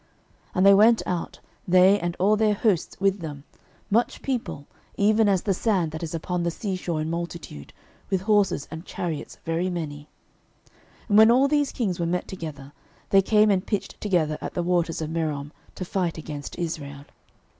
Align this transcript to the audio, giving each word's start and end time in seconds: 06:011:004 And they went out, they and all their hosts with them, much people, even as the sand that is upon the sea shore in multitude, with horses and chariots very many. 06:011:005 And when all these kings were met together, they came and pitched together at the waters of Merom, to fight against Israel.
06:011:004 0.47 0.51
And 0.55 0.65
they 0.65 0.73
went 0.73 1.03
out, 1.05 1.39
they 1.67 1.99
and 1.99 2.15
all 2.17 2.35
their 2.35 2.55
hosts 2.55 2.99
with 2.99 3.19
them, 3.19 3.43
much 3.91 4.23
people, 4.23 4.65
even 4.97 5.29
as 5.29 5.43
the 5.43 5.53
sand 5.53 5.91
that 5.91 6.01
is 6.01 6.15
upon 6.15 6.41
the 6.41 6.49
sea 6.49 6.75
shore 6.75 7.01
in 7.01 7.07
multitude, 7.11 7.71
with 8.09 8.21
horses 8.21 8.67
and 8.71 8.83
chariots 8.83 9.37
very 9.45 9.69
many. 9.69 10.09
06:011:005 11.03 11.09
And 11.09 11.17
when 11.19 11.29
all 11.29 11.47
these 11.47 11.71
kings 11.71 11.99
were 11.99 12.07
met 12.07 12.27
together, 12.27 12.71
they 13.11 13.21
came 13.21 13.51
and 13.51 13.63
pitched 13.67 14.01
together 14.01 14.39
at 14.41 14.55
the 14.55 14.63
waters 14.63 15.03
of 15.03 15.11
Merom, 15.11 15.51
to 15.75 15.85
fight 15.85 16.17
against 16.17 16.57
Israel. 16.57 17.05